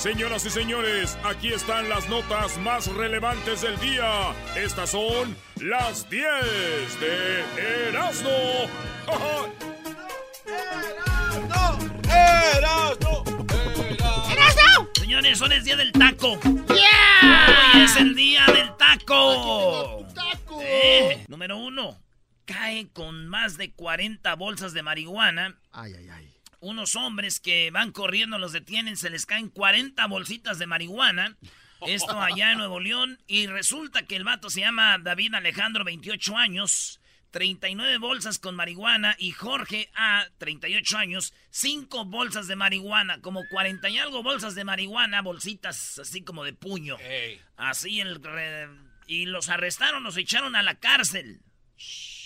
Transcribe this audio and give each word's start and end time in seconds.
Señoras 0.00 0.46
y 0.46 0.50
señores, 0.50 1.18
aquí 1.24 1.52
están 1.52 1.90
las 1.90 2.08
notas 2.08 2.56
más 2.56 2.86
relevantes 2.86 3.60
del 3.60 3.78
día. 3.80 4.34
Estas 4.56 4.92
son 4.92 5.36
las 5.56 6.08
10 6.08 6.24
de 7.00 7.88
Erasmo. 7.90 8.30
¡Erasmo! 12.08 13.24
¡Erasmo! 14.32 14.88
Señores, 14.94 15.42
hoy 15.42 15.52
es 15.52 15.64
día 15.64 15.76
del 15.76 15.92
taco. 15.92 16.40
¡Yeah! 16.68 17.74
Hoy 17.74 17.82
es 17.82 17.96
el 17.96 18.14
día 18.14 18.46
del 18.46 18.74
taco. 18.78 20.06
¡Taco! 20.14 20.62
Eh, 20.62 21.26
número 21.28 21.58
uno, 21.58 22.00
cae 22.46 22.88
con 22.94 23.28
más 23.28 23.58
de 23.58 23.72
40 23.74 24.34
bolsas 24.36 24.72
de 24.72 24.82
marihuana. 24.82 25.58
Ay, 25.72 25.92
ay, 25.94 26.08
ay. 26.08 26.39
Unos 26.60 26.94
hombres 26.94 27.40
que 27.40 27.70
van 27.70 27.90
corriendo 27.90 28.38
los 28.38 28.52
detienen, 28.52 28.96
se 28.96 29.10
les 29.10 29.26
caen 29.26 29.48
40 29.48 30.06
bolsitas 30.06 30.58
de 30.58 30.66
marihuana. 30.66 31.36
Esto 31.86 32.20
allá 32.20 32.52
en 32.52 32.58
Nuevo 32.58 32.80
León. 32.80 33.18
Y 33.26 33.46
resulta 33.46 34.02
que 34.02 34.16
el 34.16 34.24
vato 34.24 34.50
se 34.50 34.60
llama 34.60 34.98
David 34.98 35.34
Alejandro, 35.34 35.84
28 35.84 36.36
años. 36.36 37.00
39 37.30 37.98
bolsas 37.98 38.38
con 38.38 38.56
marihuana 38.56 39.14
y 39.18 39.32
Jorge 39.32 39.90
A, 39.94 40.26
38 40.38 40.98
años, 40.98 41.32
5 41.50 42.04
bolsas 42.06 42.48
de 42.48 42.56
marihuana, 42.56 43.20
como 43.20 43.46
40 43.48 43.88
y 43.88 43.98
algo 43.98 44.22
bolsas 44.22 44.54
de 44.54 44.64
marihuana, 44.64 45.22
bolsitas 45.22 45.98
así 45.98 46.22
como 46.22 46.44
de 46.44 46.52
puño. 46.52 46.96
Así 47.56 48.00
el... 48.00 48.20
Y 49.06 49.26
los 49.26 49.48
arrestaron, 49.48 50.04
los 50.04 50.16
echaron 50.16 50.54
a 50.54 50.62
la 50.62 50.76
cárcel. 50.76 51.40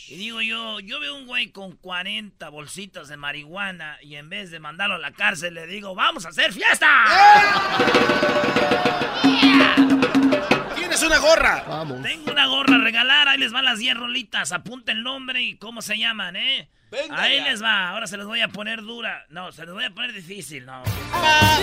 Y 0.06 0.16
digo 0.16 0.42
yo, 0.42 0.80
yo 0.80 1.00
veo 1.00 1.14
un 1.14 1.26
güey 1.26 1.50
con 1.50 1.76
40 1.76 2.48
bolsitas 2.50 3.08
de 3.08 3.16
marihuana 3.16 3.96
y 4.02 4.16
en 4.16 4.28
vez 4.28 4.50
de 4.50 4.60
mandarlo 4.60 4.96
a 4.96 4.98
la 4.98 5.12
cárcel 5.12 5.54
le 5.54 5.66
digo, 5.66 5.94
vamos 5.94 6.26
a 6.26 6.28
hacer 6.28 6.52
fiesta. 6.52 6.86
¡Tienes 10.74 11.02
una 11.02 11.18
gorra! 11.18 11.64
Vamos. 11.66 12.02
Tengo 12.02 12.32
una 12.32 12.46
gorra 12.46 12.76
a 12.76 12.80
regalar, 12.80 13.28
ahí 13.28 13.38
les 13.38 13.52
van 13.52 13.64
las 13.64 13.78
10 13.78 13.96
rolitas, 13.96 14.52
apunta 14.52 14.92
el 14.92 15.02
nombre 15.02 15.42
y 15.42 15.56
cómo 15.56 15.80
se 15.80 15.96
llaman, 15.96 16.36
¿eh? 16.36 16.68
Venga 16.90 17.22
ahí 17.22 17.38
ya. 17.38 17.44
les 17.50 17.62
va, 17.62 17.88
ahora 17.88 18.06
se 18.06 18.18
les 18.18 18.26
voy 18.26 18.42
a 18.42 18.48
poner 18.48 18.82
dura. 18.82 19.24
No, 19.30 19.52
se 19.52 19.64
les 19.64 19.72
voy 19.72 19.84
a 19.84 19.90
poner 19.90 20.12
difícil, 20.12 20.66
no. 20.66 20.82
Ya, 20.84 21.58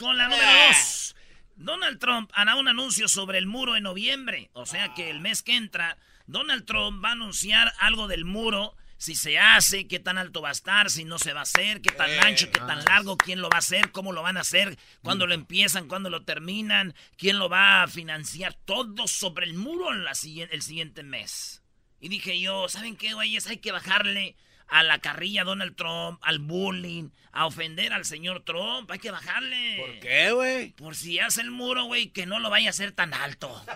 con 0.00 0.16
la 0.16 0.24
número 0.28 0.42
Ah. 0.48 0.66
dos. 0.68 1.14
Donald 1.56 1.98
Trump 1.98 2.30
hará 2.34 2.56
un 2.56 2.68
anuncio 2.68 3.06
sobre 3.06 3.36
el 3.38 3.46
muro 3.46 3.76
en 3.76 3.82
noviembre. 3.82 4.50
O 4.54 4.64
sea 4.64 4.94
que 4.94 5.10
el 5.10 5.20
mes 5.20 5.42
que 5.42 5.56
entra, 5.56 5.98
Donald 6.26 6.64
Trump 6.64 7.04
va 7.04 7.10
a 7.10 7.12
anunciar 7.12 7.72
algo 7.78 8.08
del 8.08 8.24
muro. 8.24 8.74
Si 8.96 9.14
se 9.14 9.38
hace, 9.38 9.86
qué 9.86 9.98
tan 9.98 10.16
alto 10.18 10.42
va 10.42 10.50
a 10.50 10.52
estar, 10.52 10.90
si 10.90 11.04
no 11.04 11.18
se 11.18 11.32
va 11.32 11.40
a 11.40 11.42
hacer, 11.44 11.80
qué 11.80 11.90
tan 11.90 12.10
Eh, 12.10 12.20
ancho, 12.20 12.50
qué 12.50 12.60
tan 12.60 12.84
largo, 12.84 13.16
quién 13.16 13.40
lo 13.40 13.48
va 13.48 13.56
a 13.56 13.60
hacer, 13.60 13.92
cómo 13.92 14.12
lo 14.12 14.22
van 14.22 14.36
a 14.36 14.40
hacer, 14.40 14.78
cuándo 15.02 15.26
lo 15.26 15.32
empiezan, 15.34 15.88
cuándo 15.88 16.10
lo 16.10 16.24
terminan, 16.24 16.94
quién 17.16 17.38
lo 17.38 17.48
va 17.48 17.82
a 17.82 17.88
financiar. 17.88 18.54
Todo 18.64 19.06
sobre 19.06 19.46
el 19.46 19.54
muro 19.54 19.92
en 19.92 20.04
la 20.04 20.12
el 20.12 20.62
siguiente 20.62 21.02
mes. 21.02 21.62
Y 21.98 22.08
dije 22.08 22.40
yo, 22.40 22.68
¿saben 22.68 22.96
qué, 22.96 23.12
güeyes? 23.14 23.46
Hay 23.46 23.58
que 23.58 23.72
bajarle 23.72 24.36
a 24.70 24.82
la 24.82 24.98
carrilla 24.98 25.42
a 25.42 25.44
Donald 25.44 25.74
Trump, 25.76 26.20
al 26.22 26.38
bullying, 26.38 27.08
a 27.32 27.46
ofender 27.46 27.92
al 27.92 28.04
señor 28.04 28.42
Trump. 28.44 28.90
Hay 28.90 28.98
que 28.98 29.10
bajarle. 29.10 29.76
¿Por 29.78 29.98
qué, 30.00 30.30
güey? 30.32 30.70
Por 30.72 30.94
si 30.96 31.18
hace 31.18 31.40
el 31.42 31.50
muro, 31.50 31.84
güey, 31.84 32.08
que 32.08 32.26
no 32.26 32.38
lo 32.38 32.50
vaya 32.50 32.68
a 32.68 32.70
hacer 32.70 32.92
tan 32.92 33.12
alto. 33.14 33.50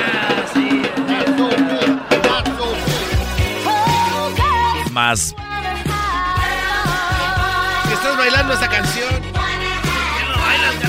Ah, 0.00 0.44
sí. 0.54 0.82
Más. 4.92 5.34
Que 7.86 7.94
estás 7.94 8.16
bailando 8.16 8.54
esa 8.54 8.68
canción. 8.68 9.08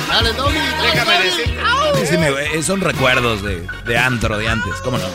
Dale, 0.10 0.34
dale, 0.34 0.60
Déjame 0.84 1.20
decirte. 1.24 1.60
Sí, 1.96 2.08
sí, 2.08 2.18
me- 2.18 2.30
eh, 2.58 2.64
son 2.64 2.82
recuerdos 2.82 3.44
de, 3.44 3.68
de 3.86 3.98
antro 3.98 4.38
de 4.38 4.48
antes, 4.48 4.74
¿cómo? 4.84 4.98
No, 4.98 5.08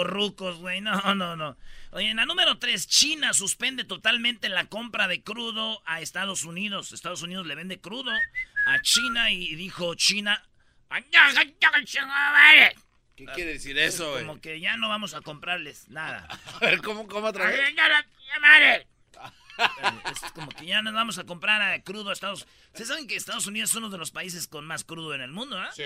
hombre, 0.00 0.04
estos 0.04 0.04
chavos 0.04 0.06
rucos, 0.06 0.56
güey. 0.58 0.80
No, 0.80 1.14
no, 1.14 1.36
no. 1.36 1.56
Oye, 1.92 2.10
en 2.10 2.16
la 2.16 2.26
número 2.26 2.58
3, 2.58 2.86
China 2.88 3.32
suspende 3.32 3.84
totalmente 3.84 4.48
la 4.48 4.66
compra 4.66 5.08
de 5.08 5.22
crudo 5.22 5.82
a 5.86 6.00
Estados 6.00 6.44
Unidos. 6.44 6.92
Estados 6.92 7.22
Unidos 7.22 7.46
le 7.46 7.54
vende 7.54 7.80
crudo 7.80 8.10
a 8.66 8.80
China 8.82 9.30
y 9.30 9.54
dijo 9.54 9.94
China. 9.94 10.44
¿Qué 13.16 13.24
quiere 13.34 13.54
decir 13.54 13.78
eso, 13.78 14.12
güey? 14.12 14.26
Como 14.26 14.40
que 14.40 14.60
ya 14.60 14.76
no 14.76 14.88
vamos 14.88 15.14
a 15.14 15.22
comprarles 15.22 15.88
nada. 15.88 16.28
A 16.54 16.58
ver, 16.58 16.82
¿cómo, 16.82 17.06
cómo 17.08 17.28
otra 17.28 17.46
vez? 17.46 17.60
Es 20.10 20.32
como 20.32 20.48
que 20.48 20.66
ya 20.66 20.82
nos 20.82 20.94
vamos 20.94 21.18
a 21.18 21.24
comprar 21.24 21.62
a 21.62 21.82
crudo 21.82 22.10
a 22.10 22.12
Estados 22.12 22.46
Ustedes 22.66 22.88
saben 22.88 23.06
que 23.06 23.16
Estados 23.16 23.46
Unidos 23.46 23.70
es 23.70 23.76
uno 23.76 23.90
de 23.90 23.98
los 23.98 24.10
países 24.10 24.46
con 24.48 24.66
más 24.66 24.84
crudo 24.84 25.14
en 25.14 25.22
el 25.22 25.32
mundo, 25.32 25.58
¿ah? 25.58 25.70
Sí. 25.74 25.82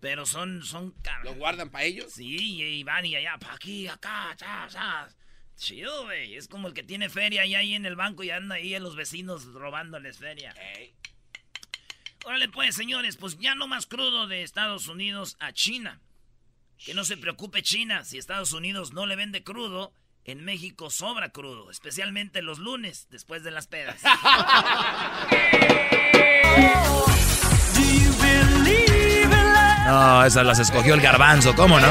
Pero 0.00 0.26
son, 0.26 0.62
son 0.62 0.94
¿Lo 1.22 1.34
guardan 1.34 1.70
para 1.70 1.84
ellos? 1.84 2.12
Sí, 2.12 2.60
y 2.60 2.82
van 2.82 3.06
y 3.06 3.14
allá, 3.14 3.38
pa' 3.38 3.54
aquí, 3.54 3.86
acá, 3.86 4.34
cha, 4.36 4.66
cha. 4.68 5.08
Chido, 5.56 6.04
güey. 6.04 6.34
Es 6.34 6.48
como 6.48 6.68
el 6.68 6.74
que 6.74 6.82
tiene 6.82 7.08
feria 7.08 7.46
y 7.46 7.54
ahí 7.54 7.74
en 7.74 7.86
el 7.86 7.94
banco 7.94 8.24
y 8.24 8.30
anda 8.30 8.56
ahí 8.56 8.74
a 8.74 8.80
los 8.80 8.96
vecinos 8.96 9.44
robándoles 9.44 10.18
feria. 10.18 10.52
Ey. 10.76 10.94
Órale, 12.24 12.48
pues, 12.48 12.74
señores, 12.74 13.16
pues 13.16 13.38
ya 13.38 13.54
no 13.54 13.66
más 13.66 13.86
crudo 13.86 14.26
de 14.26 14.42
Estados 14.42 14.88
Unidos 14.88 15.36
a 15.40 15.52
China. 15.52 16.00
Que 16.84 16.94
no 16.94 17.04
se 17.04 17.16
preocupe 17.16 17.62
China, 17.62 18.04
si 18.04 18.18
Estados 18.18 18.52
Unidos 18.52 18.92
no 18.92 19.06
le 19.06 19.14
vende 19.14 19.44
crudo, 19.44 19.94
en 20.24 20.44
México 20.44 20.90
sobra 20.90 21.30
crudo, 21.30 21.70
especialmente 21.70 22.42
los 22.42 22.58
lunes, 22.58 23.08
después 23.10 23.42
de 23.42 23.50
las 23.50 23.66
pedas. 23.66 24.00
No, 29.84 30.24
esas 30.24 30.46
las 30.46 30.58
escogió 30.58 30.94
el 30.94 31.00
garbanzo, 31.00 31.54
¿cómo 31.54 31.78
no? 31.78 31.88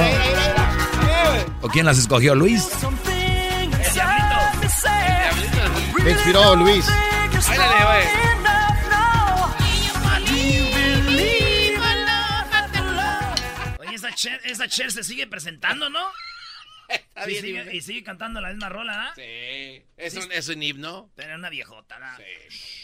¿O 1.61 1.67
quién 1.67 1.85
las 1.85 1.99
escogió, 1.99 2.33
Luis? 2.33 2.67
¡El 2.81 3.93
diablito! 3.93 4.35
Me 6.03 6.11
inspiró 6.11 6.55
Luis. 6.55 6.85
Báilale, 7.47 7.85
güey. 7.85 8.07
Oye, 13.79 13.95
esa 13.95 14.11
Cher, 14.15 14.41
esa 14.45 14.67
Cher 14.67 14.91
se 14.91 15.03
sigue 15.03 15.27
presentando, 15.27 15.89
¿no? 15.89 15.99
Está 17.15 17.25
sigue- 17.25 17.75
y 17.75 17.81
sigue 17.81 18.03
cantando 18.03 18.41
la 18.41 18.49
misma 18.49 18.69
rola, 18.69 19.09
¿ah? 19.09 19.13
Sí. 19.15 19.83
Es 19.97 20.15
un, 20.15 20.31
es 20.31 20.47
un 20.49 20.61
himno. 20.63 21.11
Pero 21.15 21.35
una 21.35 21.49
viejota, 21.49 21.99
¿no? 21.99 22.17
Sí. 22.17 22.83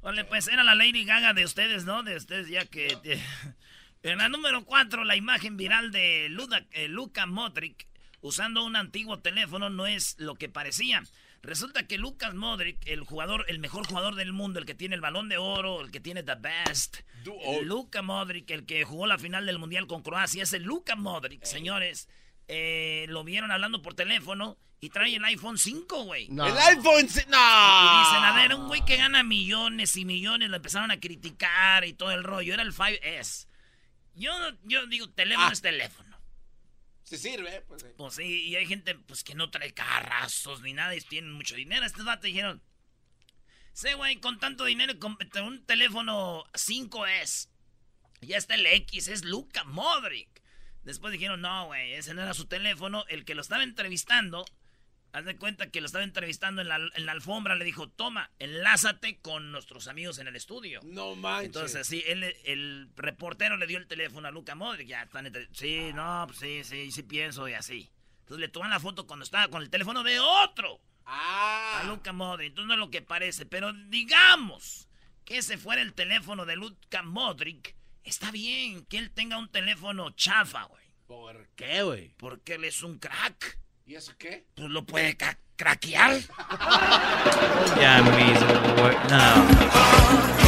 Órale, 0.00 0.24
pues 0.24 0.48
era 0.48 0.62
la 0.62 0.74
Lady 0.74 1.04
Gaga 1.04 1.32
de 1.32 1.44
ustedes, 1.44 1.84
¿no? 1.84 2.02
De 2.02 2.16
ustedes 2.16 2.48
ya 2.48 2.64
que... 2.66 2.98
En 4.02 4.18
la 4.18 4.28
número 4.28 4.66
4, 4.66 5.02
la 5.04 5.16
imagen 5.16 5.56
viral 5.56 5.90
de 5.90 6.28
Luda, 6.28 6.66
eh, 6.72 6.88
Luka 6.88 7.24
Modric 7.24 7.86
usando 8.20 8.62
un 8.62 8.76
antiguo 8.76 9.20
teléfono 9.20 9.70
no 9.70 9.86
es 9.86 10.14
lo 10.18 10.34
que 10.34 10.50
parecía. 10.50 11.02
Resulta 11.40 11.86
que 11.86 11.96
Lucas 11.96 12.34
Modric, 12.34 12.86
el 12.86 13.00
jugador, 13.00 13.46
el 13.48 13.58
mejor 13.58 13.86
jugador 13.86 14.14
del 14.14 14.34
mundo, 14.34 14.58
el 14.58 14.66
que 14.66 14.74
tiene 14.74 14.94
el 14.94 15.00
balón 15.00 15.30
de 15.30 15.38
oro, 15.38 15.80
el 15.80 15.90
que 15.90 16.00
tiene 16.00 16.22
the 16.22 16.34
best, 16.34 16.98
Luka 17.62 18.02
Modric, 18.02 18.50
el 18.50 18.66
que 18.66 18.84
jugó 18.84 19.06
la 19.06 19.18
final 19.18 19.46
del 19.46 19.58
mundial 19.58 19.86
con 19.86 20.02
Croacia, 20.02 20.42
es 20.42 20.52
el 20.52 20.64
Luka 20.64 20.96
Modric, 20.96 21.44
señores. 21.44 22.08
Eh, 22.48 23.06
lo 23.08 23.24
vieron 23.24 23.50
hablando 23.50 23.80
por 23.82 23.94
teléfono 23.94 24.58
y 24.80 24.90
trae 24.90 25.14
el 25.16 25.24
iPhone 25.24 25.56
5, 25.58 26.02
güey. 26.04 26.28
No. 26.28 26.46
El 26.46 26.56
iPhone. 26.58 27.08
se- 27.08 27.24
No. 27.26 27.36
Y 27.38 27.98
dicen, 28.04 28.24
a 28.24 28.32
ver, 28.36 28.54
un 28.54 28.66
güey 28.68 28.84
que 28.84 28.96
gana 28.96 29.22
millones 29.22 29.96
y 29.96 30.04
millones, 30.04 30.50
lo 30.50 30.56
empezaron 30.56 30.90
a 30.90 31.00
criticar 31.00 31.84
y 31.84 31.94
todo 31.94 32.10
el 32.12 32.22
rollo. 32.24 32.52
Era 32.54 32.62
el 32.62 32.72
5S. 32.74 33.46
Yo, 34.14 34.32
yo 34.64 34.86
digo, 34.86 35.08
teléfono 35.10 35.48
Ah. 35.48 35.52
es 35.52 35.62
teléfono. 35.62 36.14
Se 37.02 37.18
sirve, 37.18 37.62
pues. 37.68 37.82
sí. 37.82 37.88
Pues 37.96 38.14
sí, 38.14 38.44
y 38.48 38.56
hay 38.56 38.66
gente 38.66 38.94
pues 38.94 39.24
que 39.24 39.34
no 39.34 39.50
trae 39.50 39.72
carrazos 39.74 40.62
ni 40.62 40.72
nada 40.72 40.94
y 40.96 41.00
tienen 41.00 41.32
mucho 41.32 41.54
dinero. 41.54 41.84
Estos 41.84 42.04
vatos 42.04 42.24
dijeron, 42.24 42.62
sí, 43.72 43.92
güey, 43.94 44.16
con 44.20 44.38
tanto 44.38 44.64
dinero, 44.64 44.98
con 44.98 45.16
un 45.44 45.64
teléfono 45.66 46.44
5S. 46.54 47.48
Ya 48.22 48.38
está 48.38 48.54
el 48.54 48.64
X, 48.66 49.08
es 49.08 49.24
Luca 49.24 49.64
Modric. 49.64 50.33
Después 50.84 51.12
dijeron, 51.12 51.40
no, 51.40 51.66
güey, 51.66 51.94
ese 51.94 52.14
no 52.14 52.22
era 52.22 52.34
su 52.34 52.46
teléfono. 52.46 53.04
El 53.08 53.24
que 53.24 53.34
lo 53.34 53.40
estaba 53.40 53.62
entrevistando, 53.62 54.44
haz 55.12 55.24
de 55.24 55.36
cuenta 55.36 55.70
que 55.70 55.80
lo 55.80 55.86
estaba 55.86 56.04
entrevistando 56.04 56.60
en 56.62 56.68
la, 56.68 56.76
en 56.76 57.06
la 57.06 57.12
alfombra, 57.12 57.54
le 57.56 57.64
dijo, 57.64 57.88
toma, 57.88 58.30
enlázate 58.38 59.18
con 59.20 59.50
nuestros 59.52 59.88
amigos 59.88 60.18
en 60.18 60.28
el 60.28 60.36
estudio. 60.36 60.80
No 60.84 61.14
manches. 61.16 61.46
Entonces, 61.46 61.86
sí, 61.86 62.02
él, 62.06 62.22
el 62.44 62.90
reportero 62.96 63.56
le 63.56 63.66
dio 63.66 63.78
el 63.78 63.86
teléfono 63.86 64.28
a 64.28 64.30
Luca 64.30 64.54
Modric. 64.54 64.88
Ya 64.88 65.02
están 65.02 65.26
entre- 65.26 65.48
Sí, 65.52 65.90
no, 65.94 66.24
pues 66.26 66.38
sí, 66.38 66.62
sí, 66.64 66.90
sí 66.90 67.02
pienso 67.02 67.48
y 67.48 67.54
así. 67.54 67.90
Entonces 68.20 68.40
le 68.40 68.48
toman 68.48 68.70
la 68.70 68.80
foto 68.80 69.06
cuando 69.06 69.24
estaba 69.24 69.48
con 69.48 69.62
el 69.62 69.70
teléfono 69.70 70.02
de 70.02 70.18
otro. 70.20 70.80
Ah. 71.06 71.80
A 71.82 71.84
Luca 71.84 72.12
Modric. 72.12 72.48
Entonces 72.48 72.68
no 72.68 72.74
es 72.74 72.80
lo 72.80 72.90
que 72.90 73.02
parece. 73.02 73.44
Pero 73.46 73.72
digamos 73.72 74.88
que 75.24 75.38
ese 75.38 75.58
fuera 75.58 75.80
el 75.82 75.92
teléfono 75.94 76.44
de 76.46 76.56
Luka 76.56 77.02
Modric, 77.02 77.74
está 78.04 78.30
bien 78.30 78.84
que 78.86 78.98
él 78.98 79.10
tenga 79.10 79.38
un 79.38 79.48
teléfono 79.48 80.10
chafa, 80.10 80.64
güey. 80.64 80.84
¿Por 81.06 81.48
qué, 81.56 81.82
güey? 81.82 82.14
Porque 82.16 82.54
él 82.54 82.64
es 82.64 82.82
un 82.82 82.98
crack. 82.98 83.58
¿Y 83.86 83.94
eso 83.96 84.12
qué? 84.18 84.46
Pues 84.54 84.70
lo 84.70 84.84
puede 84.84 85.16
ca- 85.16 85.38
craquear. 85.56 86.18
Ya 87.80 88.02
mismo, 88.02 88.74
güey. 88.82 88.96
No. 89.10 90.44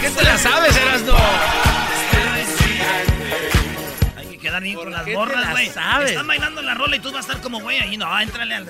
¿Qué 0.00 0.08
te 0.10 0.24
la 0.24 0.38
sabes, 0.38 0.76
Erasno? 0.76 1.14
Quedar 4.60 4.62
bien 4.62 4.76
¿Por 4.76 4.84
con 4.84 4.92
las 4.92 5.06
morras, 5.06 5.40
la 5.46 5.50
güey. 5.52 5.68
sabes? 5.70 6.10
Están 6.10 6.26
bailando 6.26 6.62
la 6.62 6.74
rola 6.74 6.96
y 6.96 7.00
tú 7.00 7.10
vas 7.12 7.16
a 7.16 7.20
estar 7.20 7.40
como 7.42 7.60
güey 7.60 7.78
ahí. 7.78 7.96
No, 7.96 8.20
entrale 8.20 8.54
al 8.54 8.66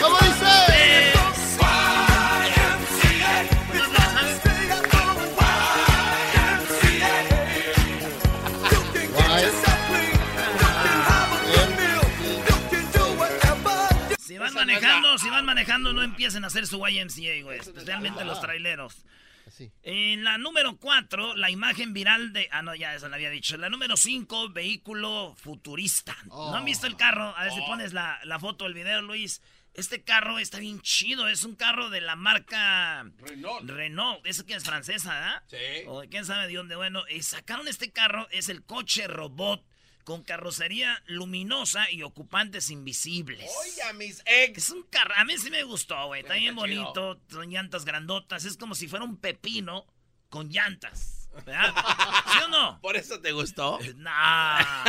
¿Cómo 0.00 0.18
dice? 0.18 1.12
Si 14.18 14.38
van 14.38 14.54
manejando, 14.54 15.18
si 15.18 15.28
van 15.28 15.44
manejando, 15.44 15.92
no 15.92 16.02
empiecen 16.02 16.44
a 16.44 16.46
hacer 16.46 16.66
su 16.66 16.78
YMCA, 16.86 17.42
güey. 17.44 17.58
Especialmente 17.58 18.24
los 18.24 18.40
traileros. 18.40 19.04
En 19.82 20.24
la 20.24 20.38
número 20.38 20.76
4, 20.76 21.36
la 21.36 21.50
imagen 21.50 21.92
viral 21.92 22.32
de. 22.32 22.48
Ah, 22.50 22.62
no, 22.62 22.74
ya 22.74 22.94
eso 22.94 23.08
lo 23.08 23.14
había 23.14 23.30
dicho. 23.30 23.56
La 23.56 23.68
número 23.68 23.96
5, 23.96 24.50
vehículo 24.50 25.34
futurista. 25.36 26.16
¿No 26.26 26.54
han 26.54 26.64
visto 26.64 26.86
el 26.86 26.96
carro? 26.96 27.34
A 27.36 27.44
ver 27.44 27.52
si 27.52 27.60
pones 27.62 27.92
la, 27.92 28.18
la 28.24 28.38
foto 28.38 28.64
del 28.64 28.74
video, 28.74 29.02
Luis. 29.02 29.42
Este 29.74 30.02
carro 30.02 30.38
está 30.38 30.58
bien 30.58 30.80
chido. 30.82 31.28
Es 31.28 31.44
un 31.44 31.56
carro 31.56 31.88
de 31.88 32.02
la 32.02 32.14
marca 32.14 33.06
Renault. 33.18 33.68
Renault. 33.68 34.26
Eso 34.26 34.44
que 34.44 34.54
es 34.54 34.64
francesa, 34.64 35.14
¿verdad? 35.14 35.42
Sí. 35.48 35.86
O 35.86 36.02
quién 36.10 36.26
sabe 36.26 36.46
de 36.46 36.54
dónde. 36.54 36.76
Bueno, 36.76 37.04
y 37.08 37.22
sacaron 37.22 37.66
este 37.68 37.90
carro. 37.90 38.28
Es 38.30 38.48
el 38.48 38.64
coche 38.64 39.06
robot 39.06 39.64
con 40.04 40.22
carrocería 40.22 41.02
luminosa 41.06 41.90
y 41.90 42.02
ocupantes 42.02 42.70
invisibles. 42.70 43.50
Oye, 43.62 43.82
a 43.82 43.92
mis 43.92 44.22
ex. 44.26 44.58
Es 44.58 44.70
un 44.70 44.82
carro, 44.84 45.14
a 45.16 45.24
mí 45.24 45.36
sí 45.38 45.50
me 45.50 45.62
gustó, 45.62 46.06
güey. 46.06 46.22
Está 46.22 46.34
bien 46.34 46.54
bonito, 46.54 47.20
son 47.30 47.50
llantas 47.50 47.84
grandotas. 47.84 48.44
Es 48.44 48.56
como 48.56 48.74
si 48.74 48.88
fuera 48.88 49.04
un 49.04 49.16
pepino 49.16 49.86
con 50.28 50.48
llantas. 50.50 51.28
¿verdad? 51.46 51.74
¿Sí 52.32 52.38
o 52.44 52.48
no? 52.48 52.80
¿Por 52.80 52.96
eso 52.96 53.20
te 53.20 53.32
gustó? 53.32 53.78
Nah. 53.96 54.84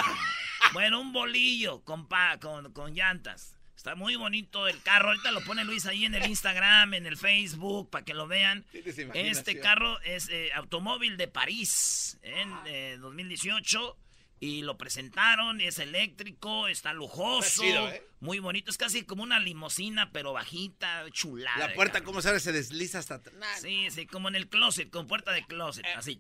Bueno, 0.74 1.00
un 1.00 1.14
bolillo 1.14 1.82
con, 1.84 2.08
pa- 2.08 2.38
con, 2.40 2.74
con 2.74 2.94
llantas. 2.94 3.58
Está 3.76 3.96
muy 3.96 4.16
bonito 4.16 4.68
el 4.68 4.82
carro. 4.82 5.10
Ahorita 5.10 5.32
lo 5.32 5.42
pone 5.44 5.64
Luis 5.66 5.86
ahí 5.86 6.06
en 6.06 6.16
el 6.16 6.26
Instagram, 6.30 6.94
en 6.94 7.06
el 7.06 7.18
Facebook, 7.18 7.90
para 7.90 8.06
que 8.06 8.14
lo 8.14 8.28
vean. 8.28 8.66
Este 9.14 9.60
carro 9.60 10.00
es 10.02 10.30
eh, 10.30 10.52
automóvil 10.54 11.18
de 11.18 11.28
París 11.28 12.18
en 12.24 12.50
eh, 12.66 12.98
2018 13.02 13.98
y 14.44 14.62
lo 14.62 14.78
presentaron. 14.78 15.62
Es 15.62 15.80
eléctrico, 15.80 16.68
está 16.68 16.92
lujoso, 16.92 17.48
Está 17.48 17.62
chido, 17.62 17.90
¿eh? 17.90 18.06
muy 18.20 18.40
bonito. 18.40 18.72
Es 18.72 18.78
casi 18.78 19.04
como 19.04 19.24
una 19.24 19.40
limusina, 19.40 20.12
pero 20.12 20.34
bajita, 20.34 21.06
chulada. 21.12 21.70
La 21.70 21.74
puerta. 21.74 22.04
¿cómo 22.04 22.22
sabes? 22.22 22.44
Se 22.44 22.52
desliza 22.52 23.00
hasta 23.00 23.16
atrás. 23.16 23.36
Nah, 23.36 23.56
Sí, 23.62 23.88
sí, 23.90 24.06
como 24.06 24.28
en 24.28 24.36
el 24.36 24.50
closet, 24.50 24.90
con 24.90 25.08
puerta 25.08 25.32
de 25.32 25.46
closet, 25.46 25.86
así. 25.96 26.20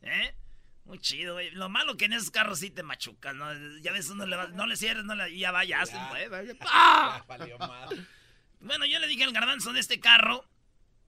¿Eh? 0.00 0.34
Muy 0.86 0.98
chido, 1.00 1.34
güey. 1.34 1.50
Lo 1.50 1.68
malo 1.68 1.98
que 1.98 2.06
en 2.06 2.14
esos 2.14 2.30
carros 2.30 2.60
sí 2.60 2.70
te 2.70 2.82
machucan, 2.82 3.36
¿no? 3.36 3.52
Ya 3.80 3.92
ves, 3.92 4.08
uno 4.08 4.24
le 4.24 4.36
va, 4.36 4.46
no 4.46 4.66
le 4.66 4.76
cierres, 4.76 5.04
no 5.04 5.14
le, 5.14 5.36
ya 5.36 5.50
va, 5.50 5.64
ya, 5.64 5.84
vaya, 5.84 6.54
¡pah! 6.58 7.18
ya 7.18 7.24
valió 7.28 7.58
mal. 7.58 8.08
Bueno, 8.60 8.86
yo 8.86 8.98
le 9.00 9.06
dije 9.06 9.24
al 9.24 9.32
garbanzo 9.32 9.74
de 9.74 9.80
este 9.80 10.00
carro, 10.00 10.48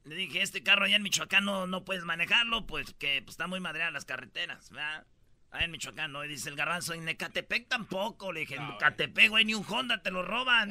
le 0.09 0.15
dije, 0.15 0.43
este 0.43 0.63
carro 0.63 0.87
allá 0.87 0.97
en 0.97 1.03
Michoacán 1.03 1.45
no, 1.45 1.67
no 1.67 1.85
puedes 1.85 2.05
manejarlo, 2.05 2.67
pues 2.67 2.95
que 2.99 3.21
pues, 3.23 3.35
está 3.35 3.47
muy 3.47 3.61
madreada 3.61 3.91
las 3.91 4.07
carreteras, 4.07 4.71
¿verdad? 4.71 5.05
Allá 5.51 5.65
en 5.67 5.71
Michoacán, 5.71 6.13
¿no? 6.13 6.25
Y 6.25 6.29
dice 6.29 6.49
el 6.49 6.57
garbanzo, 6.57 6.95
en 6.95 7.09
Ecatepec 7.09 7.69
tampoco. 7.69 8.33
Le 8.33 8.41
dije, 8.41 8.57
en 8.57 8.69
Ecatepec, 8.71 9.31
güey, 9.31 9.45
ni 9.45 9.55
un 9.55 9.65
Honda 9.69 10.03
te 10.03 10.11
lo 10.11 10.23
roban. 10.23 10.71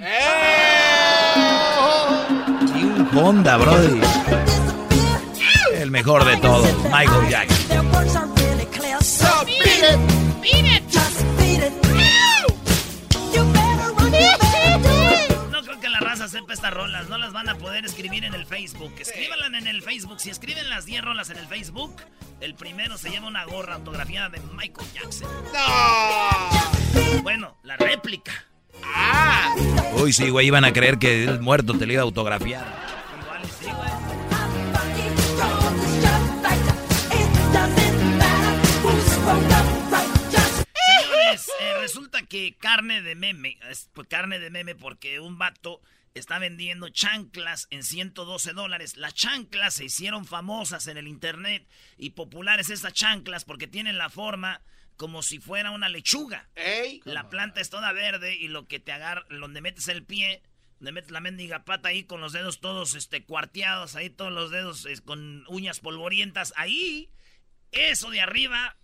Y 2.75 2.83
un 2.83 3.09
Honda, 3.17 3.57
brody. 3.57 4.01
El 5.73 5.91
mejor 5.91 6.25
de 6.25 6.37
todos, 6.37 6.71
Michael 6.91 7.29
Jackson. 7.29 7.91
Estas 16.53 16.73
rolas, 16.73 17.09
no 17.09 17.17
las 17.17 17.33
van 17.33 17.49
a 17.49 17.55
poder 17.55 17.85
escribir 17.85 18.23
en 18.23 18.33
el 18.33 18.45
Facebook. 18.45 18.93
Escríbanlas 18.99 19.53
en 19.61 19.67
el 19.67 19.81
Facebook. 19.81 20.19
Si 20.19 20.29
escriben 20.29 20.69
las 20.69 20.85
10 20.85 21.03
rolas 21.03 21.29
en 21.29 21.37
el 21.37 21.47
Facebook, 21.47 21.95
el 22.39 22.55
primero 22.55 22.97
se 22.97 23.09
lleva 23.09 23.27
una 23.27 23.45
gorra 23.45 23.75
autografiada 23.75 24.29
de 24.29 24.39
Michael 24.53 24.87
Jackson. 24.93 25.29
¡No! 25.53 27.21
Bueno, 27.21 27.57
la 27.63 27.77
réplica. 27.77 28.45
¡Ah! 28.83 29.55
Uy, 29.93 30.13
sí, 30.13 30.29
güey, 30.29 30.47
iban 30.47 30.65
a 30.65 30.73
creer 30.73 30.97
que 30.99 31.23
el 31.23 31.39
muerto 31.41 31.77
te 31.77 31.85
lo 31.85 31.93
iba 31.93 32.01
a 32.01 32.05
autografiar. 32.05 32.65
Igual 33.21 33.41
y 33.43 33.47
sí, 33.47 33.71
güey. 33.71 34.17
Señores, 40.87 41.51
eh, 41.59 41.73
resulta 41.79 42.21
que 42.23 42.55
carne 42.57 43.01
de 43.01 43.15
meme, 43.15 43.57
es, 43.69 43.89
pues, 43.93 44.07
carne 44.07 44.39
de 44.39 44.49
meme 44.49 44.75
porque 44.75 45.19
un 45.19 45.37
vato 45.37 45.81
está 46.17 46.39
vendiendo 46.39 46.89
chanclas 46.89 47.67
en 47.69 47.83
112 47.83 48.53
dólares. 48.53 48.97
Las 48.97 49.13
chanclas 49.13 49.75
se 49.75 49.85
hicieron 49.85 50.25
famosas 50.25 50.87
en 50.87 50.97
el 50.97 51.07
internet 51.07 51.67
y 51.97 52.11
populares 52.11 52.69
estas 52.69 52.93
chanclas 52.93 53.45
porque 53.45 53.67
tienen 53.67 53.97
la 53.97 54.09
forma 54.09 54.61
como 54.97 55.21
si 55.21 55.39
fuera 55.39 55.71
una 55.71 55.89
lechuga. 55.89 56.49
¡Ey! 56.55 57.01
La 57.05 57.29
planta 57.29 57.61
es 57.61 57.69
toda 57.69 57.93
verde 57.93 58.35
y 58.35 58.47
lo 58.47 58.67
que 58.67 58.79
te 58.79 58.91
agarra, 58.91 59.25
donde 59.29 59.61
metes 59.61 59.87
el 59.87 60.03
pie, 60.03 60.41
donde 60.79 60.91
metes 60.91 61.11
la 61.11 61.21
mendiga 61.21 61.63
pata 61.63 61.89
ahí 61.89 62.03
con 62.03 62.19
los 62.19 62.33
dedos 62.33 62.59
todos 62.59 62.95
este, 62.95 63.23
cuarteados, 63.23 63.95
ahí 63.95 64.09
todos 64.09 64.31
los 64.31 64.51
dedos 64.51 64.85
eh, 64.85 64.95
con 65.05 65.45
uñas 65.47 65.79
polvorientas, 65.79 66.53
ahí, 66.57 67.11
eso 67.71 68.09
de 68.09 68.21
arriba 68.21 68.75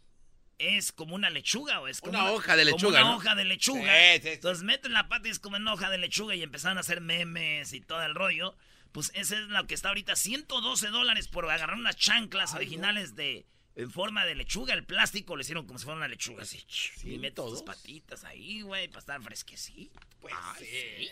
es 0.63 0.91
como 0.91 1.15
una 1.15 1.29
lechuga, 1.29 1.79
o 1.82 1.88
es 1.88 2.00
como 2.01 2.12
Una 2.17 2.32
hoja 2.32 2.55
de 2.55 2.63
como 2.63 2.75
lechuga, 2.77 3.01
una 3.01 3.10
¿no? 3.12 3.17
hoja 3.17 3.36
de 3.36 3.46
lechuga. 3.46 3.82
Sí, 3.82 4.15
sí, 4.17 4.22
sí. 4.24 4.29
Entonces 4.29 4.63
meten 4.63 4.93
la 4.93 5.08
pata 5.08 5.27
y 5.27 5.32
es 5.32 5.39
como 5.39 5.58
una 5.58 5.74
hoja 5.74 5.89
de 5.89 5.98
lechuga 5.98 6.36
y 6.36 6.43
empezaron 6.43 6.77
a 6.77 6.82
hacer 6.82 7.01
memes 7.01 7.74
y 7.74 7.82
todo 7.82 8.03
el 8.03 8.15
rollo. 8.15 8.55
Pues 8.91 9.12
ese 9.15 9.36
es 9.36 9.41
lo 9.48 9.65
que 9.65 9.74
está 9.74 9.89
ahorita, 9.89 10.15
112 10.15 10.88
dólares 10.89 11.27
por 11.27 11.50
agarrar 11.50 11.75
unas 11.77 11.96
chanclas 11.96 12.53
originales 12.53 13.15
de 13.15 13.46
en 13.75 13.89
forma 13.89 14.24
de 14.25 14.36
lechuga. 14.36 14.75
El 14.75 14.86
plástico 14.86 15.36
le 15.36 15.41
hicieron 15.41 15.65
como 15.65 15.79
si 15.79 15.86
fuera 15.86 15.98
una 15.98 16.08
lechuga 16.08 16.43
así. 16.43 16.63
y 17.03 17.17
metes 17.17 17.43
tus 17.43 17.63
patitas 17.63 18.24
ahí, 18.24 18.62
güey, 18.62 18.88
para 18.89 19.00
estar 19.00 19.22
fresquecito. 19.24 20.00
Pues 20.22 20.34
Ay, 20.38 20.65
sí. 20.65 21.10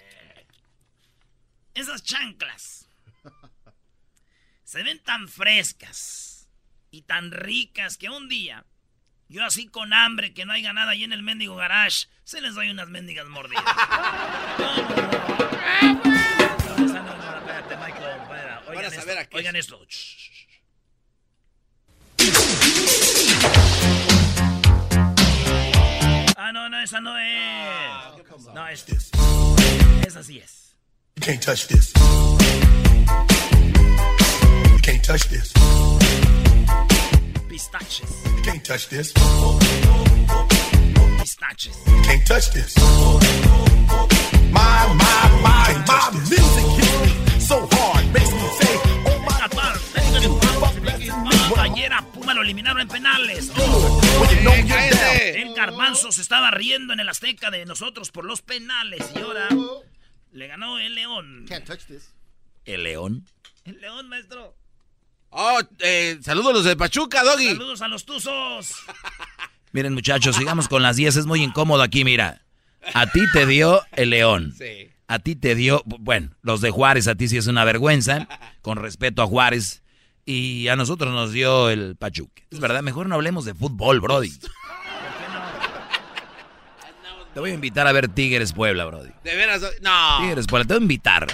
Esas 1.73 2.03
chanclas 2.03 2.87
se 4.63 4.83
ven 4.83 4.99
tan 4.99 5.27
frescas 5.27 6.47
y 6.91 7.01
tan 7.03 7.31
ricas 7.31 7.97
que 7.97 8.09
un 8.09 8.27
día, 8.29 8.65
yo 9.31 9.45
así 9.45 9.67
con 9.67 9.93
hambre, 9.93 10.33
que 10.33 10.45
no 10.45 10.51
haya 10.51 10.73
nada 10.73 10.91
ahí 10.91 11.05
en 11.05 11.13
el 11.13 11.23
mendigo 11.23 11.55
garage, 11.55 12.07
se 12.25 12.41
les 12.41 12.53
doy 12.53 12.69
unas 12.69 12.89
mendigas 12.89 13.25
mordidas. 13.27 13.63
No, 14.59 14.75
no, 14.75 14.81
no. 14.81 14.95
No, 16.77 16.85
esa 16.85 17.01
no, 17.01 17.17
no, 17.17 17.37
espérate, 17.37 17.77
Michael, 17.77 18.21
espera. 18.21 18.61
Oigan 18.67 18.85
esto, 18.93 19.37
oigan 19.37 19.55
es. 19.55 19.65
esto. 19.65 19.85
Shh. 19.87 20.31
Ah, 26.37 26.51
no, 26.53 26.67
no, 26.67 26.81
esa 26.81 26.99
no 26.99 27.17
es. 27.17 28.53
No, 28.53 28.67
es. 28.67 28.85
Esa 30.05 30.23
sí 30.23 30.39
es. 30.39 30.75
You 31.15 31.21
can't 31.21 31.41
touch 31.41 31.67
this. 31.67 31.93
You 34.71 34.79
can't 34.81 35.03
touch 35.03 35.29
this. 35.29 35.53
Pistaches. 37.47 38.30
Can't 38.51 38.65
touch 38.65 38.89
this. 38.89 39.13
You 39.15 39.21
can't 42.03 42.25
touch 42.27 42.51
this. 42.51 42.75
My, 44.51 44.91
my, 44.93 45.29
my, 45.41 45.73
my 45.87 46.09
music 46.11 46.65
hits 46.75 46.99
me 46.99 47.07
so 47.39 47.65
hard, 47.71 48.11
makes 48.11 48.29
me 48.33 48.41
say, 48.59 48.75
oh 49.07 49.19
my 49.25 49.31
Qatar, 49.39 49.79
Ayer 51.59 51.93
a 51.93 52.01
Puma 52.01 52.33
lo 52.33 52.41
eliminaron 52.41 52.81
en 52.81 52.89
penales. 52.89 53.53
Know 53.53 54.01
¡Eh! 54.51 55.43
El 55.43 55.55
garbanzo 55.55 56.11
se 56.11 56.21
estaba 56.21 56.51
riendo 56.51 56.91
en 56.91 56.99
el 56.99 57.07
Azteca 57.07 57.51
de 57.51 57.65
nosotros 57.65 58.11
por 58.11 58.25
los 58.25 58.41
penales 58.41 59.09
y 59.15 59.19
ahora 59.19 59.47
le 60.33 60.47
ganó 60.47 60.77
el 60.77 60.93
León. 60.93 61.45
Can't 61.47 61.63
touch 61.65 61.85
this. 61.85 62.13
El 62.65 62.83
león. 62.83 63.25
El 63.63 63.79
León, 63.79 64.09
maestro. 64.09 64.57
Oh, 65.31 65.59
eh, 65.79 66.19
saludos 66.21 66.53
los 66.53 66.65
de 66.65 66.75
Pachuca, 66.75 67.23
Doggy. 67.23 67.47
Saludos 67.47 67.81
a 67.81 67.87
los 67.87 68.05
Tuzos. 68.05 68.75
Miren, 69.71 69.93
muchachos, 69.93 70.35
sigamos 70.35 70.67
con 70.67 70.83
las 70.83 70.97
10. 70.97 71.15
Es 71.15 71.25
muy 71.25 71.41
incómodo 71.41 71.81
aquí, 71.81 72.03
mira. 72.03 72.41
A 72.93 73.07
ti 73.07 73.21
te 73.31 73.45
dio 73.45 73.81
el 73.93 74.09
león. 74.09 74.53
Sí. 74.57 74.89
A 75.07 75.19
ti 75.19 75.37
te 75.37 75.55
dio, 75.55 75.83
bueno, 75.85 76.31
los 76.41 76.59
de 76.59 76.71
Juárez 76.71 77.07
a 77.07 77.15
ti 77.15 77.29
sí 77.29 77.37
es 77.37 77.47
una 77.47 77.63
vergüenza, 77.63 78.27
con 78.61 78.77
respeto 78.77 79.21
a 79.21 79.27
Juárez. 79.27 79.83
Y 80.25 80.67
a 80.67 80.75
nosotros 80.75 81.13
nos 81.13 81.31
dio 81.31 81.69
el 81.69 81.95
Pachuca. 81.95 82.43
Es 82.51 82.59
verdad, 82.59 82.81
mejor 82.83 83.07
no 83.07 83.15
hablemos 83.15 83.45
de 83.45 83.53
fútbol, 83.53 84.01
Brody. 84.01 84.31
Te 87.33 87.39
voy 87.39 87.51
a 87.51 87.53
invitar 87.53 87.87
a 87.87 87.93
ver 87.93 88.09
Tigres 88.09 88.51
Puebla, 88.51 88.83
Brody. 88.85 89.11
De 89.23 89.35
veras, 89.35 89.61
no. 89.81 90.19
Tigres 90.19 90.47
Puebla, 90.47 90.67
te 90.67 90.73
voy 90.73 90.81
a 90.81 90.83
invitar. 90.83 91.27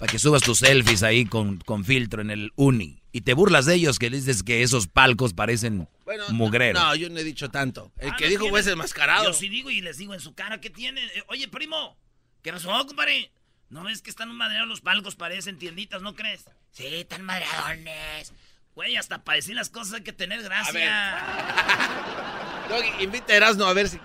Para 0.00 0.10
que 0.10 0.18
subas 0.18 0.42
tus 0.42 0.58
selfies 0.60 1.02
ahí 1.02 1.26
con, 1.26 1.58
con 1.58 1.84
filtro 1.84 2.22
en 2.22 2.30
el 2.30 2.52
uni. 2.56 3.02
Y 3.12 3.20
te 3.20 3.34
burlas 3.34 3.66
de 3.66 3.74
ellos 3.74 3.98
que 3.98 4.08
dices 4.08 4.42
que 4.42 4.62
esos 4.62 4.86
palcos 4.88 5.34
parecen 5.34 5.88
Bueno, 6.06 6.24
mugreros. 6.30 6.82
No, 6.82 6.94
yo 6.94 7.10
no 7.10 7.18
he 7.18 7.24
dicho 7.24 7.50
tanto. 7.50 7.92
El 7.98 8.10
Ah, 8.10 8.16
que 8.16 8.24
¿no 8.24 8.30
dijo 8.30 8.48
fue 8.48 8.60
enmascarado. 8.62 9.24
Yo 9.24 9.34
sí 9.34 9.48
digo 9.50 9.68
y 9.70 9.82
les 9.82 9.98
digo 9.98 10.14
en 10.14 10.20
su 10.20 10.34
cara, 10.34 10.58
¿qué 10.60 10.70
tiene? 10.70 11.04
Eh, 11.14 11.22
Oye, 11.28 11.46
primo, 11.48 11.98
¿qué 12.42 12.50
pasó, 12.50 12.70
compadre? 12.86 13.30
¿No 13.68 13.84
ves 13.84 14.00
que 14.00 14.08
están 14.10 14.30
un 14.30 14.36
madreados 14.36 14.68
los 14.68 14.80
palcos? 14.80 15.16
Parecen 15.16 15.58
tienditas, 15.58 16.00
¿no 16.02 16.14
crees? 16.14 16.46
Sí, 16.72 16.86
están 16.86 17.22
madreadones. 17.22 18.32
Güey, 18.74 18.96
hasta 18.96 19.22
para 19.22 19.36
decir 19.36 19.54
las 19.54 19.68
cosas 19.68 19.92
hay 19.94 20.02
que 20.02 20.12
tener 20.14 20.42
gracia. 20.42 21.18
Doggy, 22.70 23.04
invita 23.04 23.32
a 23.34 23.36
Erasmo 23.36 23.64
a 23.64 23.74
ver 23.74 23.88
si. 23.88 23.98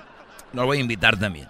Lo 0.52 0.66
voy 0.66 0.78
a 0.80 0.82
invitar 0.82 1.18
también. 1.18 1.48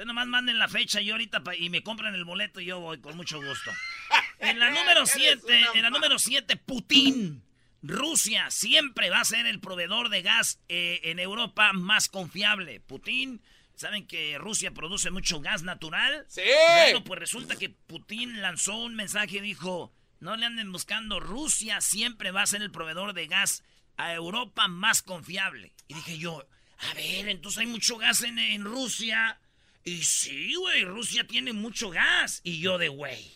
Ustedes 0.00 0.14
nomás 0.14 0.28
manden 0.28 0.58
la 0.58 0.66
fecha 0.66 1.02
y 1.02 1.10
ahorita 1.10 1.42
y 1.58 1.68
me 1.68 1.82
compran 1.82 2.14
el 2.14 2.24
boleto 2.24 2.58
y 2.58 2.64
yo 2.64 2.80
voy 2.80 3.02
con 3.02 3.18
mucho 3.18 3.36
gusto. 3.42 3.70
En 4.38 4.58
la 4.58 4.70
número 4.70 5.04
7, 5.04 5.42
en 5.74 5.82
la 5.82 5.90
número 5.90 6.18
7, 6.18 6.56
Putin. 6.56 7.42
Rusia 7.82 8.50
siempre 8.50 9.10
va 9.10 9.20
a 9.20 9.24
ser 9.26 9.44
el 9.44 9.60
proveedor 9.60 10.08
de 10.08 10.22
gas 10.22 10.58
eh, 10.70 11.02
en 11.04 11.18
Europa 11.18 11.74
más 11.74 12.08
confiable. 12.08 12.80
Putin, 12.80 13.42
¿saben 13.74 14.06
que 14.06 14.38
Rusia 14.38 14.70
produce 14.70 15.10
mucho 15.10 15.42
gas 15.42 15.62
natural? 15.64 16.24
¡Sí! 16.28 16.40
Bueno, 16.76 17.04
pues 17.04 17.20
resulta 17.20 17.56
que 17.56 17.68
Putin 17.68 18.40
lanzó 18.40 18.76
un 18.76 18.94
mensaje 18.94 19.36
y 19.36 19.40
dijo, 19.40 19.92
no 20.20 20.34
le 20.34 20.46
anden 20.46 20.72
buscando, 20.72 21.20
Rusia 21.20 21.82
siempre 21.82 22.30
va 22.30 22.40
a 22.40 22.46
ser 22.46 22.62
el 22.62 22.70
proveedor 22.70 23.12
de 23.12 23.26
gas 23.26 23.62
a 23.98 24.14
Europa 24.14 24.66
más 24.66 25.02
confiable. 25.02 25.74
Y 25.88 25.92
dije 25.92 26.16
yo, 26.16 26.48
a 26.78 26.94
ver, 26.94 27.28
entonces 27.28 27.58
hay 27.58 27.66
mucho 27.66 27.98
gas 27.98 28.22
en, 28.22 28.38
en 28.38 28.64
Rusia. 28.64 29.38
Y 29.84 30.02
sí, 30.02 30.54
güey, 30.56 30.84
Rusia 30.84 31.26
tiene 31.26 31.52
mucho 31.52 31.90
gas. 31.90 32.40
Y 32.44 32.60
yo 32.60 32.78
de 32.78 32.88
güey. 32.88 33.32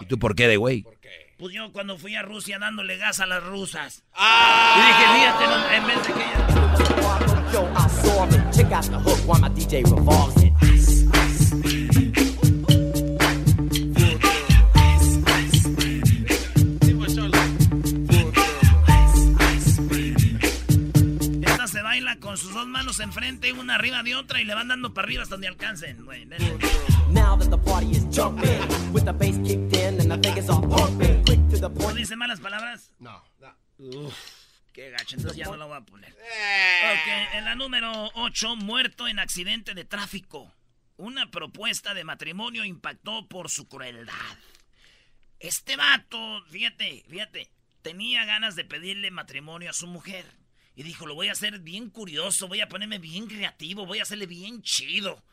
¿Y 0.00 0.06
tú 0.06 0.18
por 0.18 0.34
qué 0.34 0.48
de 0.48 0.56
güey? 0.56 0.84
Pues 1.38 1.54
yo 1.54 1.70
cuando 1.72 1.98
fui 1.98 2.14
a 2.14 2.22
Rusia 2.22 2.58
dándole 2.58 2.96
gas 2.96 3.20
a 3.20 3.26
las 3.26 3.42
rusas. 3.44 4.02
¡Ah! 4.14 4.74
Y 4.76 4.80
dije, 4.86 5.04
fíjate, 5.20 5.46
no, 5.46 5.70
en 5.72 5.86
vez 5.86 6.06
de 6.06 6.14
que 6.14 6.36
manos 22.86 23.00
enfrente, 23.00 23.52
una 23.52 23.74
arriba 23.74 24.04
de 24.04 24.14
otra, 24.14 24.40
y 24.40 24.44
le 24.44 24.54
van 24.54 24.68
dando 24.68 24.94
para 24.94 25.06
arriba 25.06 25.24
hasta 25.24 25.34
donde 25.34 25.48
alcancen, 25.48 26.04
güey. 26.04 26.24
ven. 26.24 26.38
Now 27.10 27.36
that 27.36 27.50
the 27.50 27.58
party 27.58 27.90
is 27.90 28.04
jumping, 28.12 28.60
with 28.92 29.04
the 29.04 29.12
bass 29.12 29.36
kicked 29.38 29.74
in 29.74 30.00
and 30.00 30.08
the 30.08 30.16
Vegas 30.16 30.48
are 30.48 30.60
pumping. 30.60 31.24
Quick 31.24 31.48
to 31.50 31.56
the 31.56 31.68
¿No 31.68 31.70
point. 31.70 31.96
dice 31.96 32.14
malas 32.14 32.38
palabras? 32.38 32.92
No. 33.00 33.24
Qué 34.72 34.90
gacho, 34.90 35.16
entonces 35.16 35.36
ya 35.36 35.46
no 35.46 35.56
lo 35.56 35.66
voy 35.66 35.78
a 35.78 35.80
poner. 35.80 36.12
Ok, 36.12 37.34
en 37.34 37.44
la 37.44 37.56
número 37.56 38.12
8, 38.14 38.54
muerto 38.54 39.08
en 39.08 39.18
accidente 39.18 39.74
de 39.74 39.84
tráfico. 39.84 40.52
Una 40.96 41.28
propuesta 41.32 41.92
de 41.92 42.04
matrimonio 42.04 42.64
impactó 42.64 43.26
por 43.26 43.50
su 43.50 43.66
crueldad. 43.66 44.14
Este 45.40 45.74
vato, 45.76 46.44
fíjate, 46.50 47.04
fíjate, 47.08 47.50
tenía 47.82 48.24
ganas 48.26 48.54
de 48.54 48.64
pedirle 48.64 49.10
matrimonio 49.10 49.70
a 49.70 49.72
su 49.72 49.88
mujer. 49.88 50.24
Y 50.78 50.82
dijo, 50.82 51.06
lo 51.06 51.14
voy 51.14 51.28
a 51.28 51.32
hacer 51.32 51.58
bien 51.60 51.88
curioso, 51.88 52.48
voy 52.48 52.60
a 52.60 52.68
ponerme 52.68 52.98
bien 52.98 53.26
creativo, 53.28 53.86
voy 53.86 53.98
a 53.98 54.02
hacerle 54.02 54.26
bien 54.26 54.60
chido. 54.60 55.24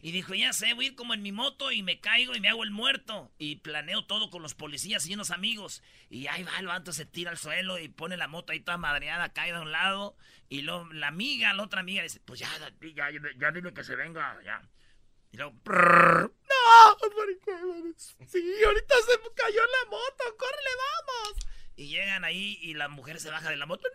Y 0.00 0.10
dijo, 0.10 0.34
ya 0.34 0.54
sé, 0.54 0.72
voy 0.72 0.86
a 0.86 0.88
ir 0.88 0.94
como 0.94 1.12
en 1.12 1.20
mi 1.22 1.32
moto 1.32 1.70
y 1.70 1.82
me 1.82 2.00
caigo 2.00 2.34
y 2.34 2.40
me 2.40 2.48
hago 2.48 2.64
el 2.64 2.70
muerto. 2.70 3.30
Y 3.36 3.56
planeo 3.56 4.06
todo 4.06 4.30
con 4.30 4.40
los 4.40 4.54
policías 4.54 5.06
y 5.06 5.12
unos 5.12 5.30
amigos. 5.30 5.82
Y 6.08 6.28
ahí 6.28 6.44
va, 6.44 6.58
el 6.58 6.66
vato 6.66 6.94
se 6.94 7.04
tira 7.04 7.30
al 7.30 7.36
suelo 7.36 7.78
y 7.78 7.88
pone 7.88 8.16
la 8.16 8.26
moto 8.26 8.52
ahí 8.52 8.60
toda 8.60 8.78
madreada, 8.78 9.34
cae 9.34 9.52
de 9.52 9.60
un 9.60 9.70
lado. 9.70 10.16
Y 10.48 10.62
luego 10.62 10.90
la 10.90 11.08
amiga, 11.08 11.52
la 11.52 11.64
otra 11.64 11.80
amiga, 11.80 12.02
dice, 12.02 12.20
pues 12.24 12.40
ya, 12.40 12.48
ya, 12.80 13.10
ya, 13.10 13.20
ya 13.36 13.52
dile 13.52 13.74
que 13.74 13.84
se 13.84 13.96
venga, 13.96 14.40
ya. 14.44 14.66
Y 15.30 15.36
luego, 15.36 15.54
prrr, 15.62 16.32
¡No! 16.48 16.96
¿Por 16.98 17.38
qué? 17.40 17.52
Sí, 18.26 18.64
ahorita 18.64 18.94
se 19.06 19.34
cayó 19.34 19.60
en 19.60 19.70
la 19.70 19.90
moto. 19.90 20.36
¡Córrele, 20.38 20.70
vamos! 20.78 21.45
Y 21.76 21.88
llegan 21.88 22.24
ahí 22.24 22.58
y 22.62 22.74
la 22.74 22.88
mujer 22.88 23.20
se 23.20 23.30
baja 23.30 23.50
de 23.50 23.56
la 23.56 23.66
moto. 23.66 23.86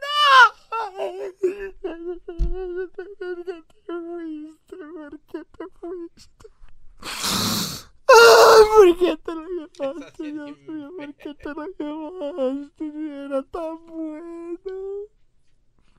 ¿Por 8.05 8.97
qué 8.97 9.17
te 9.17 9.33
lo 9.33 9.45
llevaste, 9.45 10.31
Dios 10.31 10.57
mío? 10.67 10.91
¿Por 10.97 11.15
qué 11.15 11.33
te 11.43 11.53
lo 11.53 11.65
llevaste? 11.77 12.91
Si 12.91 13.09
era 13.09 13.43
tan 13.43 13.85
bueno. 13.87 15.07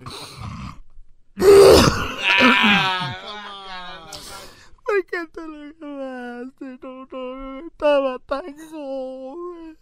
¿Por 4.84 5.06
qué 5.06 5.26
te 5.32 5.40
lo 5.48 5.64
llevaste? 5.64 6.78
No, 6.82 7.06
no, 7.06 7.66
estaba 7.66 8.18
tan 8.20 8.56
joven. 8.70 9.78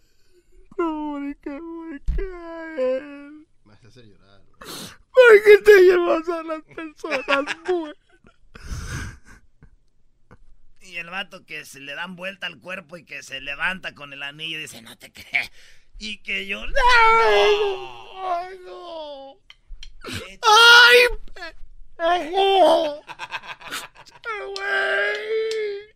No, 0.77 1.11
¿por 1.11 1.35
qué? 1.37 1.59
¿Por 1.59 2.01
qué? 2.15 2.21
Me 3.65 3.73
hace 3.73 3.87
hacer 3.87 4.05
llorar. 4.05 4.41
¿Por 4.59 5.43
a 6.11 6.43
las 6.43 6.61
personas 6.63 7.45
buenas? 7.67 7.97
Y 10.81 10.97
el 10.97 11.09
vato 11.09 11.45
que 11.45 11.63
se 11.63 11.79
le 11.79 11.93
dan 11.93 12.15
vuelta 12.15 12.47
al 12.47 12.59
cuerpo 12.59 12.97
y 12.97 13.05
que 13.05 13.23
se 13.23 13.39
levanta 13.39 13.95
con 13.95 14.13
el 14.13 14.23
anillo 14.23 14.57
y 14.57 14.61
dice, 14.61 14.81
no 14.81 14.97
te 14.97 15.13
crees. 15.13 15.51
Y 15.99 16.17
que 16.23 16.47
yo... 16.47 16.63
¡Ay, 18.19 18.59
no! 18.65 19.37
¡Ay! 20.03 20.39
¡Ay! 21.97 22.29
¡Güey! 24.55 25.91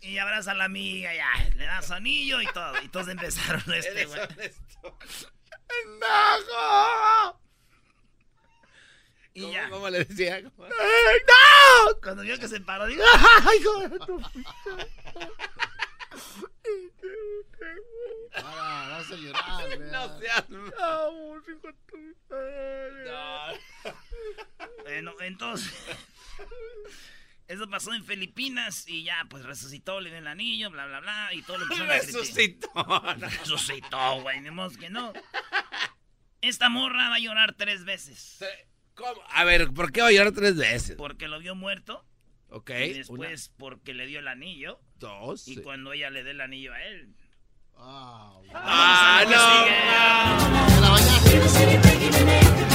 Y 0.00 0.18
abraza 0.18 0.50
a 0.50 0.54
la 0.54 0.64
amiga, 0.64 1.14
ya, 1.14 1.32
le 1.54 1.64
da 1.64 1.80
su 1.80 1.94
anillo 1.94 2.42
y 2.42 2.46
todo. 2.48 2.82
Y 2.82 2.88
todos 2.88 3.08
empezaron 3.08 3.62
este, 3.74 4.04
güey. 4.04 4.20
¡No! 6.00 7.40
Y 9.34 9.50
ya, 9.50 9.68
¿Cómo 9.68 9.90
le 9.90 10.04
decía? 10.04 10.42
¿Cómo? 10.42 10.64
¡Ay, 10.64 11.18
¡No! 11.26 12.00
cuando 12.00 12.22
vio 12.22 12.38
que 12.38 12.46
se 12.46 12.60
paró, 12.60 12.86
digo, 12.86 13.02
¡Ay, 13.44 13.58
hijo 13.58 13.80
de 13.80 13.98
tu 13.98 14.22
Ahora 18.36 18.88
vas 18.88 19.10
a 19.10 19.16
llorar, 19.16 19.78
No 19.92 20.18
seas... 20.20 20.44
Vamos, 20.48 21.42
hijo 21.48 21.66
de 21.66 21.74
tu. 21.86 22.14
Bueno, 24.82 25.12
entonces. 25.20 25.72
Eso 27.48 27.68
pasó 27.68 27.92
en 27.92 28.04
Filipinas 28.04 28.88
y 28.88 29.04
ya, 29.04 29.26
pues 29.28 29.44
resucitó, 29.44 30.00
le 30.00 30.10
dio 30.10 30.18
el 30.18 30.26
anillo, 30.26 30.70
bla, 30.70 30.86
bla, 30.86 31.00
bla, 31.00 31.28
y 31.34 31.42
todo 31.42 31.58
lo 31.58 31.66
criticar. 31.66 32.00
Resucitó. 32.00 32.68
Resucitó, 33.18 34.22
güey, 34.22 34.40
ni 34.40 34.50
modo 34.50 34.70
que 34.78 34.88
no. 34.88 35.12
Esta 36.40 36.68
morra 36.68 37.10
va 37.10 37.16
a 37.16 37.18
llorar 37.18 37.54
tres 37.54 37.84
veces. 37.84 38.38
¿Cómo? 38.94 39.20
A 39.30 39.44
ver, 39.44 39.72
¿por 39.72 39.90
qué 39.92 40.00
va 40.02 40.08
a 40.08 40.12
llorar 40.12 40.32
tres 40.32 40.56
veces? 40.56 40.96
Porque 40.96 41.28
lo 41.28 41.38
vio 41.40 41.54
muerto 41.54 42.04
Ok. 42.50 42.70
y 42.70 42.92
después 42.92 43.52
porque 43.58 43.92
le 43.94 44.06
dio 44.06 44.20
el 44.20 44.28
anillo 44.28 44.78
Una, 44.78 45.08
dos. 45.10 45.48
y 45.48 45.56
sí. 45.56 45.62
cuando 45.62 45.92
ella 45.92 46.10
le 46.10 46.22
dé 46.22 46.30
el 46.32 46.40
anillo 46.40 46.72
a 46.72 46.82
él. 46.82 47.14
Ah, 47.76 48.34
bueno. 48.38 48.52
¡Ah, 48.54 49.24
no! 49.26 50.94
Te 52.60 52.73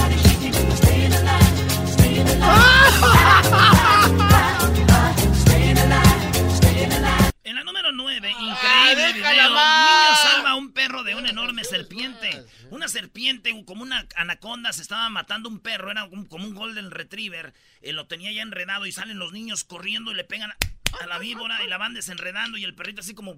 serpiente. 12.90 13.54
Como 13.66 13.84
una 13.84 14.08
anaconda, 14.16 14.74
se 14.74 14.82
estaba 14.82 15.10
matando 15.10 15.48
un 15.50 15.60
perro. 15.60 15.92
Era 15.92 16.04
un- 16.06 16.26
como 16.26 16.46
un 16.46 16.56
golden 16.56 16.92
retriever. 16.92 17.54
Eh, 17.82 17.94
lo 17.94 18.08
tenía 18.08 18.32
ya 18.32 18.42
enredado 18.42 18.86
y 18.86 18.92
salen 18.92 19.20
los 19.20 19.32
niños 19.32 19.64
corriendo 19.64 20.12
y 20.12 20.16
le 20.16 20.24
pegan 20.24 20.52
a, 20.52 21.06
la 21.08 21.20
víbora 21.20 21.64
y 21.64 21.68
la 21.68 21.78
van 21.78 21.94
desenredando 21.94 22.58
y 22.58 22.64
el 22.64 22.76
perrito 22.76 23.02
así 23.02 23.14
como... 23.14 23.38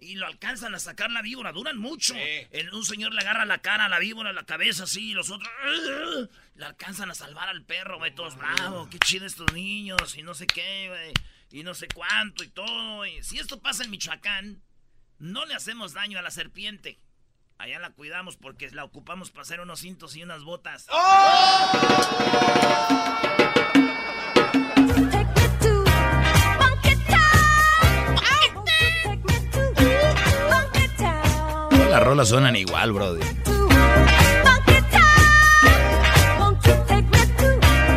y 0.00 0.14
lo 0.14 0.26
alcanzan 0.26 0.74
a 0.74 0.78
sacar 0.78 1.10
la 1.10 1.22
víbora, 1.22 1.52
duran 1.52 1.76
mucho. 1.78 2.14
El- 2.52 2.72
un 2.72 2.84
señor 2.84 3.12
le 3.12 3.20
agarra 3.20 3.44
la 3.44 3.58
cara 3.58 3.86
a 3.86 3.88
la 3.88 3.98
víbora, 3.98 4.32
la 4.32 4.44
cabeza 4.44 4.84
así, 4.84 5.10
y 5.10 5.14
los 5.14 5.30
otros 5.30 5.50
le 6.54 6.64
alcanzan 6.64 7.10
a 7.10 7.14
salvar 7.14 7.48
al 7.48 7.64
perro, 7.64 7.98
güey, 7.98 8.14
todos 8.14 8.36
bravos, 8.36 8.88
qué 8.90 8.98
chido 9.00 9.26
estos 9.26 9.52
niños, 9.52 10.16
y 10.16 10.22
no 10.22 10.34
sé 10.34 10.46
qué, 10.46 10.88
güey, 10.88 11.12
y 11.50 11.64
no 11.64 11.74
sé 11.74 11.88
cuánto 11.88 12.44
y 12.44 12.48
todo. 12.48 13.06
y 13.06 13.22
si 13.24 13.38
esto 13.38 13.60
pasa 13.60 13.82
en 13.84 13.90
Michoacán, 13.90 14.62
no 15.18 15.46
le 15.46 15.54
hacemos 15.54 15.94
daño 15.94 16.18
a 16.18 16.22
la 16.22 16.30
serpiente. 16.30 17.00
Allá 17.58 17.80
la 17.80 17.90
cuidamos 17.90 18.36
porque 18.36 18.70
la 18.70 18.84
ocupamos 18.84 19.30
para 19.30 19.42
hacer 19.42 19.58
unos 19.60 19.80
cintos 19.80 20.14
y 20.14 20.22
unas 20.22 20.44
botas. 20.44 20.86
Todas 31.68 31.90
las 31.90 32.02
rolas 32.04 32.28
suenan 32.28 32.54
igual, 32.54 32.92
brody. 32.92 33.22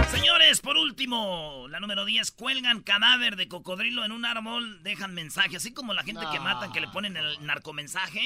Señores, 0.09 0.59
por 0.59 0.75
último, 0.77 1.60
número 1.91 2.05
10, 2.05 2.31
cuelgan 2.31 2.81
cadáver 2.83 3.35
de 3.35 3.49
cocodrilo 3.49 4.05
en 4.05 4.13
un 4.13 4.23
árbol, 4.23 4.81
dejan 4.81 5.13
mensaje, 5.13 5.57
así 5.57 5.73
como 5.73 5.93
la 5.93 6.03
gente 6.03 6.25
que 6.31 6.39
matan, 6.39 6.71
que 6.71 6.79
le 6.79 6.87
ponen 6.87 7.17
el 7.17 7.45
narcomensaje, 7.45 8.21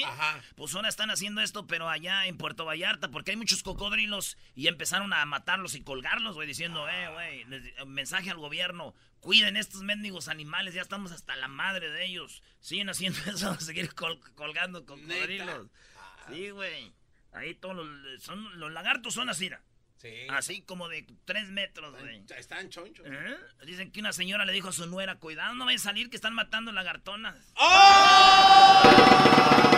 pues 0.54 0.72
ahora 0.76 0.88
están 0.88 1.10
haciendo 1.10 1.40
esto, 1.40 1.66
pero 1.66 1.88
allá 1.88 2.26
en 2.26 2.36
Puerto 2.38 2.64
Vallarta, 2.64 3.08
porque 3.10 3.32
hay 3.32 3.36
muchos 3.36 3.64
cocodrilos 3.64 4.38
y 4.54 4.68
empezaron 4.68 5.12
a 5.12 5.24
matarlos 5.26 5.74
y 5.74 5.82
colgarlos, 5.82 6.36
güey, 6.36 6.46
diciendo, 6.46 6.88
eh, 6.88 7.08
güey, 7.12 7.44
mensaje 7.86 8.30
al 8.30 8.36
gobierno, 8.38 8.94
cuiden 9.18 9.56
estos 9.56 9.82
mendigos 9.82 10.28
animales, 10.28 10.72
ya 10.74 10.82
estamos 10.82 11.10
hasta 11.10 11.34
la 11.34 11.48
madre 11.48 11.90
de 11.90 12.04
ellos, 12.06 12.44
siguen 12.60 12.88
haciendo 12.88 13.18
eso, 13.26 13.58
seguir 13.58 13.94
col- 13.94 14.20
colgando 14.36 14.86
cocodrilos. 14.86 15.66
Sí, 16.32 16.50
güey, 16.50 16.92
ahí 17.32 17.56
todos 17.56 17.74
los, 17.74 18.22
son, 18.22 18.60
los 18.60 18.70
lagartos 18.70 19.12
son 19.14 19.28
así, 19.28 19.50
¿no? 19.50 19.56
Así 20.30 20.62
como 20.62 20.88
de 20.88 21.06
tres 21.24 21.48
metros, 21.48 21.98
güey. 21.98 22.22
Están 22.36 22.68
chonchos. 22.68 23.06
¿Eh? 23.08 23.36
Dicen 23.64 23.90
que 23.90 24.00
una 24.00 24.12
señora 24.12 24.44
le 24.44 24.52
dijo 24.52 24.68
a 24.68 24.72
su 24.72 24.86
nuera, 24.86 25.16
cuidado, 25.16 25.54
no 25.54 25.64
vaya 25.64 25.76
a 25.76 25.80
salir 25.80 26.10
que 26.10 26.16
están 26.16 26.34
matando 26.34 26.72
lagartonas. 26.72 27.52
Something 28.76 29.75